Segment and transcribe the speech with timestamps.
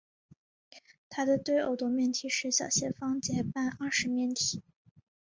[1.09, 4.63] 它的对偶多面体是小斜方截半二十面体。